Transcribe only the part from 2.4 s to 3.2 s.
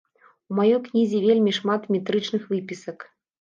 выпісак.